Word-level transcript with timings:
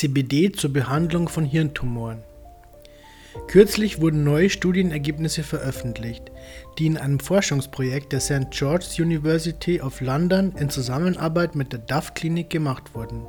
CBD 0.00 0.50
zur 0.50 0.72
Behandlung 0.72 1.28
von 1.28 1.44
Hirntumoren. 1.44 2.22
Kürzlich 3.48 4.00
wurden 4.00 4.24
neue 4.24 4.48
Studienergebnisse 4.48 5.42
veröffentlicht, 5.42 6.30
die 6.78 6.86
in 6.86 6.96
einem 6.96 7.20
Forschungsprojekt 7.20 8.10
der 8.14 8.20
St. 8.20 8.50
George's 8.50 8.98
University 8.98 9.78
of 9.78 10.00
London 10.00 10.54
in 10.58 10.70
Zusammenarbeit 10.70 11.54
mit 11.54 11.74
der 11.74 11.80
Duff 11.80 12.14
Klinik 12.14 12.48
gemacht 12.48 12.94
wurden. 12.94 13.26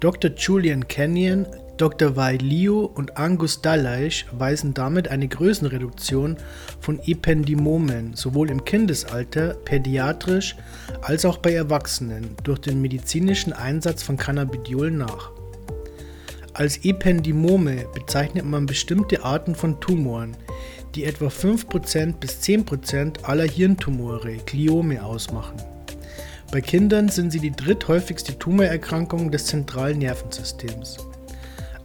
Dr. 0.00 0.32
Julian 0.32 0.88
Kenyon, 0.88 1.46
Dr. 1.76 2.16
Wei 2.16 2.38
Liu 2.38 2.80
und 2.80 3.16
Angus 3.16 3.62
Dalleish 3.62 4.26
weisen 4.32 4.74
damit 4.74 5.06
eine 5.06 5.28
Größenreduktion 5.28 6.38
von 6.80 6.98
Ependimomen 7.06 8.16
sowohl 8.16 8.50
im 8.50 8.64
Kindesalter, 8.64 9.54
pädiatrisch 9.64 10.56
als 11.02 11.24
auch 11.24 11.38
bei 11.38 11.52
Erwachsenen 11.52 12.36
durch 12.42 12.58
den 12.58 12.80
medizinischen 12.80 13.52
Einsatz 13.52 14.02
von 14.02 14.16
Cannabidiol 14.16 14.90
nach. 14.90 15.30
Als 16.56 16.84
Ependymome 16.84 17.84
bezeichnet 17.92 18.44
man 18.44 18.64
bestimmte 18.64 19.24
Arten 19.24 19.56
von 19.56 19.80
Tumoren, 19.80 20.36
die 20.94 21.02
etwa 21.02 21.26
5% 21.26 22.12
bis 22.20 22.42
10% 22.42 23.24
aller 23.24 23.42
Hirntumore 23.42 24.36
(Gliome) 24.46 25.04
ausmachen. 25.04 25.56
Bei 26.52 26.60
Kindern 26.60 27.08
sind 27.08 27.32
sie 27.32 27.40
die 27.40 27.50
dritthäufigste 27.50 28.38
Tumorerkrankung 28.38 29.32
des 29.32 29.46
zentralen 29.46 29.98
Nervensystems. 29.98 30.98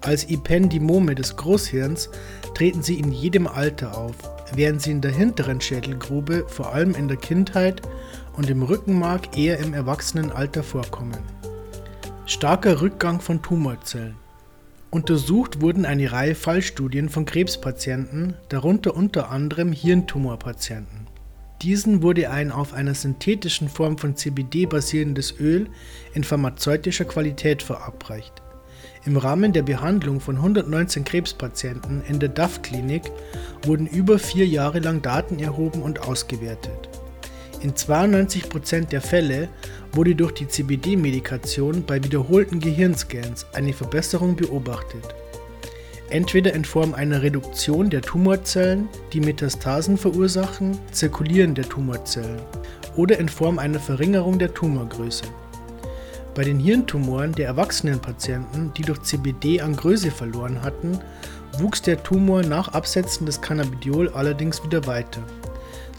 Als 0.01 0.25
Ependymome 0.25 1.15
des 1.15 1.35
Großhirns 1.35 2.11
treten 2.53 2.83
sie 2.83 2.99
in 2.99 3.11
jedem 3.11 3.47
Alter 3.47 3.97
auf, 3.97 4.13
während 4.53 4.83
sie 4.83 4.91
in 4.91 5.01
der 5.01 5.11
hinteren 5.11 5.59
Schädelgrube 5.59 6.45
vor 6.47 6.75
allem 6.75 6.93
in 6.93 7.07
der 7.07 7.17
Kindheit 7.17 7.81
und 8.33 8.51
im 8.51 8.61
Rückenmark 8.61 9.35
eher 9.35 9.57
im 9.57 9.73
Erwachsenenalter 9.73 10.61
vorkommen. 10.61 11.17
Starker 12.27 12.81
Rückgang 12.81 13.19
von 13.19 13.41
Tumorzellen 13.41 14.15
Untersucht 14.91 15.61
wurden 15.61 15.85
eine 15.85 16.11
Reihe 16.11 16.33
Fallstudien 16.33 17.09
von 17.09 17.25
Krebspatienten, 17.25 18.33
darunter 18.49 18.95
unter 18.95 19.29
anderem 19.29 19.71
Hirntumorpatienten. 19.71 21.05
Diesen 21.61 22.01
wurde 22.01 22.31
ein 22.31 22.51
auf 22.51 22.73
einer 22.73 22.95
synthetischen 22.95 23.69
Form 23.69 23.99
von 23.99 24.15
CBD 24.15 24.65
basierendes 24.65 25.39
Öl 25.39 25.67
in 26.15 26.23
pharmazeutischer 26.23 27.05
Qualität 27.05 27.61
verabreicht. 27.61 28.41
Im 29.05 29.17
Rahmen 29.17 29.53
der 29.53 29.61
Behandlung 29.61 30.19
von 30.19 30.37
119 30.37 31.03
Krebspatienten 31.03 32.01
in 32.07 32.19
der 32.19 32.29
DAF-Klinik 32.29 33.11
wurden 33.63 33.85
über 33.85 34.17
vier 34.17 34.47
Jahre 34.47 34.79
lang 34.79 35.03
Daten 35.03 35.37
erhoben 35.37 35.83
und 35.83 35.99
ausgewertet. 35.99 36.89
In 37.61 37.73
92% 37.73 38.87
der 38.87 39.01
Fälle 39.01 39.49
wurde 39.91 40.15
durch 40.15 40.31
die 40.31 40.47
CBD-Medikation 40.47 41.83
bei 41.85 42.01
wiederholten 42.01 42.61
Gehirnscans 42.61 43.45
eine 43.53 43.73
Verbesserung 43.73 44.37
beobachtet. 44.37 45.03
Entweder 46.09 46.53
in 46.53 46.63
Form 46.63 46.93
einer 46.93 47.21
Reduktion 47.21 47.89
der 47.89 48.01
Tumorzellen, 48.01 48.87
die 49.11 49.19
Metastasen 49.19 49.97
verursachen, 49.97 50.77
Zirkulieren 50.91 51.53
der 51.53 51.67
Tumorzellen, 51.67 52.41
oder 52.95 53.19
in 53.19 53.27
Form 53.27 53.59
einer 53.59 53.79
Verringerung 53.79 54.39
der 54.39 54.53
Tumorgröße. 54.53 55.25
Bei 56.35 56.45
den 56.45 56.59
Hirntumoren 56.59 57.33
der 57.33 57.47
erwachsenen 57.47 57.99
Patienten, 57.99 58.71
die 58.77 58.83
durch 58.83 59.01
CBD 59.01 59.59
an 59.59 59.75
Größe 59.75 60.11
verloren 60.11 60.61
hatten, 60.63 60.97
wuchs 61.57 61.81
der 61.81 62.01
Tumor 62.01 62.41
nach 62.41 62.69
Absetzen 62.69 63.25
des 63.25 63.41
Cannabidiol 63.41 64.09
allerdings 64.09 64.63
wieder 64.63 64.87
weiter, 64.87 65.21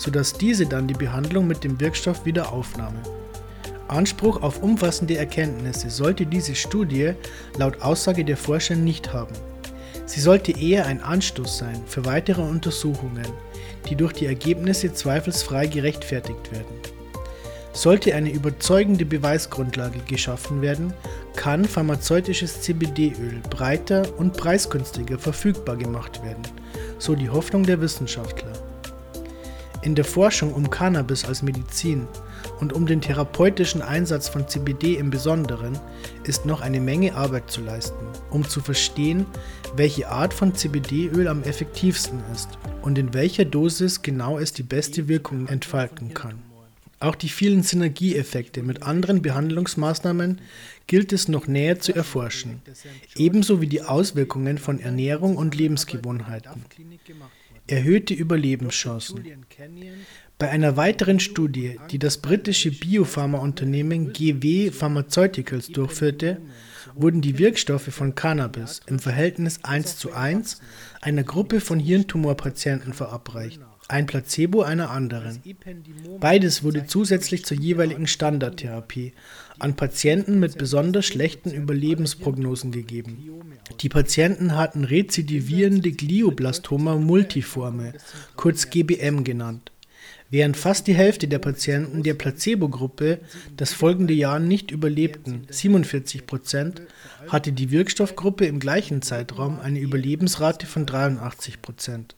sodass 0.00 0.32
diese 0.32 0.64
dann 0.64 0.88
die 0.88 0.94
Behandlung 0.94 1.46
mit 1.46 1.62
dem 1.62 1.78
Wirkstoff 1.78 2.24
wieder 2.24 2.52
aufnahmen. 2.52 3.02
Anspruch 3.88 4.40
auf 4.40 4.62
umfassende 4.62 5.18
Erkenntnisse 5.18 5.90
sollte 5.90 6.24
diese 6.24 6.54
Studie 6.54 7.12
laut 7.58 7.82
Aussage 7.82 8.24
der 8.24 8.38
Forscher 8.38 8.76
nicht 8.76 9.12
haben. 9.12 9.34
Sie 10.06 10.20
sollte 10.20 10.58
eher 10.58 10.86
ein 10.86 11.02
Anstoß 11.02 11.58
sein 11.58 11.82
für 11.86 12.06
weitere 12.06 12.40
Untersuchungen, 12.40 13.26
die 13.90 13.94
durch 13.94 14.14
die 14.14 14.24
Ergebnisse 14.24 14.90
zweifelsfrei 14.94 15.66
gerechtfertigt 15.66 16.50
werden. 16.50 16.74
Sollte 17.74 18.14
eine 18.14 18.32
überzeugende 18.32 19.04
Beweisgrundlage 19.04 19.98
geschaffen 20.08 20.62
werden, 20.62 20.94
kann 21.36 21.66
pharmazeutisches 21.66 22.62
CBD-Öl 22.62 23.42
breiter 23.50 24.06
und 24.16 24.32
preisgünstiger 24.32 25.18
verfügbar 25.18 25.76
gemacht 25.76 26.24
werden, 26.24 26.42
so 26.98 27.14
die 27.14 27.28
Hoffnung 27.28 27.64
der 27.64 27.82
Wissenschaftler. 27.82 28.69
In 29.82 29.94
der 29.94 30.04
Forschung 30.04 30.52
um 30.52 30.68
Cannabis 30.68 31.24
als 31.24 31.42
Medizin 31.42 32.06
und 32.60 32.74
um 32.74 32.84
den 32.84 33.00
therapeutischen 33.00 33.80
Einsatz 33.80 34.28
von 34.28 34.46
CBD 34.46 34.96
im 34.96 35.08
Besonderen 35.08 35.78
ist 36.24 36.44
noch 36.44 36.60
eine 36.60 36.80
Menge 36.80 37.14
Arbeit 37.14 37.50
zu 37.50 37.62
leisten, 37.62 38.04
um 38.28 38.46
zu 38.46 38.60
verstehen, 38.60 39.24
welche 39.76 40.08
Art 40.10 40.34
von 40.34 40.54
CBD-Öl 40.54 41.28
am 41.28 41.42
effektivsten 41.44 42.20
ist 42.34 42.50
und 42.82 42.98
in 42.98 43.14
welcher 43.14 43.46
Dosis 43.46 44.02
genau 44.02 44.38
es 44.38 44.52
die 44.52 44.62
beste 44.62 45.08
Wirkung 45.08 45.46
entfalten 45.46 46.12
kann. 46.12 46.42
Auch 47.02 47.14
die 47.14 47.30
vielen 47.30 47.62
Synergieeffekte 47.62 48.62
mit 48.62 48.82
anderen 48.82 49.22
Behandlungsmaßnahmen 49.22 50.42
gilt 50.90 51.12
es 51.12 51.28
noch 51.28 51.46
näher 51.46 51.78
zu 51.78 51.94
erforschen, 51.94 52.62
ebenso 53.14 53.60
wie 53.60 53.68
die 53.68 53.82
Auswirkungen 53.82 54.58
von 54.58 54.80
Ernährung 54.80 55.36
und 55.36 55.54
Lebensgewohnheiten. 55.54 56.64
Erhöhte 57.68 58.12
Überlebenschancen. 58.12 59.24
Bei 60.36 60.50
einer 60.50 60.76
weiteren 60.76 61.20
Studie, 61.20 61.78
die 61.92 62.00
das 62.00 62.18
britische 62.18 62.72
Biopharmaunternehmen 62.72 64.12
GW 64.12 64.72
Pharmaceuticals 64.72 65.68
durchführte, 65.68 66.38
wurden 66.96 67.20
die 67.20 67.38
Wirkstoffe 67.38 67.94
von 67.94 68.16
Cannabis 68.16 68.80
im 68.88 68.98
Verhältnis 68.98 69.60
1 69.62 69.96
zu 69.96 70.12
1 70.12 70.60
einer 71.02 71.22
Gruppe 71.22 71.60
von 71.60 71.78
Hirntumorpatienten 71.78 72.94
verabreicht, 72.94 73.60
ein 73.86 74.06
Placebo 74.06 74.62
einer 74.62 74.90
anderen. 74.90 75.40
Beides 76.18 76.64
wurde 76.64 76.86
zusätzlich 76.86 77.44
zur 77.44 77.56
jeweiligen 77.58 78.08
Standardtherapie 78.08 79.12
an 79.60 79.76
Patienten 79.76 80.38
mit 80.38 80.58
besonders 80.58 81.06
schlechten 81.06 81.50
Überlebensprognosen 81.50 82.72
gegeben. 82.72 83.30
Die 83.80 83.88
Patienten 83.88 84.56
hatten 84.56 84.84
rezidivierende 84.84 85.92
Glioblastoma 85.92 86.96
multiforme, 86.96 87.92
kurz 88.36 88.70
GBM 88.70 89.24
genannt. 89.24 89.70
Während 90.30 90.56
fast 90.56 90.86
die 90.86 90.94
Hälfte 90.94 91.26
der 91.26 91.40
Patienten 91.40 92.04
der 92.04 92.14
Placebo-Gruppe 92.14 93.18
das 93.56 93.72
folgende 93.72 94.14
Jahr 94.14 94.38
nicht 94.38 94.70
überlebten, 94.70 95.46
47 95.50 96.24
Prozent, 96.24 96.82
hatte 97.26 97.52
die 97.52 97.72
Wirkstoffgruppe 97.72 98.46
im 98.46 98.60
gleichen 98.60 99.02
Zeitraum 99.02 99.58
eine 99.58 99.80
Überlebensrate 99.80 100.66
von 100.66 100.86
83 100.86 101.60
Prozent. 101.60 102.14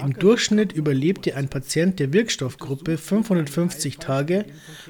Im 0.00 0.12
Durchschnitt 0.14 0.72
überlebte 0.72 1.36
ein 1.36 1.48
Patient 1.48 1.98
der 1.98 2.12
Wirkstoffgruppe 2.12 2.98
550 2.98 3.98
Tage 3.98 4.44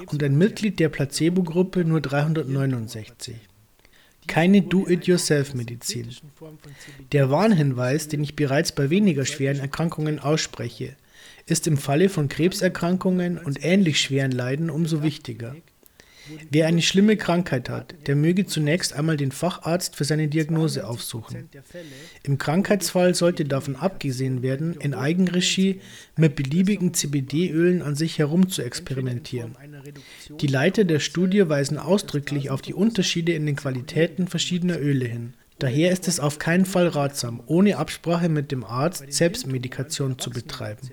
und 0.07 0.23
ein 0.23 0.37
Mitglied 0.37 0.81
der 0.81 0.89
Placebo-Gruppe 0.89 1.85
nur 1.85 2.01
369. 2.01 3.37
Keine 4.27 4.63
Do-it-yourself-Medizin. 4.63 6.09
Der 7.13 7.31
Warnhinweis, 7.31 8.09
den 8.09 8.23
ich 8.23 8.35
bereits 8.35 8.73
bei 8.73 8.91
weniger 8.91 9.25
schweren 9.25 9.61
Erkrankungen 9.61 10.19
ausspreche, 10.19 10.97
ist 11.47 11.67
im 11.67 11.77
Falle 11.77 12.09
von 12.09 12.29
Krebserkrankungen 12.29 13.39
und 13.39 13.65
ähnlich 13.65 14.01
schweren 14.01 14.33
Leiden 14.33 14.69
umso 14.69 15.03
wichtiger. 15.03 15.55
Wer 16.51 16.67
eine 16.67 16.83
schlimme 16.83 17.17
Krankheit 17.17 17.69
hat, 17.69 17.95
der 18.07 18.17
möge 18.17 18.47
zunächst 18.47 18.93
einmal 18.93 19.17
den 19.17 19.33
Facharzt 19.33 19.97
für 19.97 20.05
seine 20.05 20.29
Diagnose 20.29 20.87
aufsuchen. 20.87 21.49
Im 22.23 22.39
Krankheitsfall 22.39 23.15
sollte 23.15 23.45
davon 23.45 23.77
abgesehen 23.77 24.43
werden, 24.43 24.75
in 24.81 24.95
Eigenregie 24.95 25.81
mit 26.17 26.37
beliebigen 26.37 26.95
CBD-Ölen 26.95 27.83
an 27.83 27.97
sich 27.97 28.19
herum 28.19 28.49
zu 28.49 28.63
experimentieren. 28.63 29.57
Die 30.41 30.47
Leiter 30.47 30.85
der 30.85 31.01
Studie 31.01 31.49
weisen 31.49 31.79
ausdrücklich 31.79 32.51
auf 32.51 32.63
die 32.63 32.75
Unterschiede 32.75 33.33
in 33.33 33.47
den 33.47 33.57
Qualitäten 33.57 34.29
verschiedener 34.29 34.81
Öle 34.81 35.07
hin. 35.07 35.35
Daher 35.59 35.91
ist 35.91 36.07
es 36.07 36.21
auf 36.21 36.39
keinen 36.39 36.67
Fall 36.67 36.89
ratsam, 36.89 37.43
ohne 37.47 37.79
Absprache 37.79 38.29
mit 38.29 38.53
dem 38.53 38.63
Arzt 38.63 39.11
Selbstmedikation 39.11 40.19
zu 40.19 40.31
betreiben. 40.31 40.91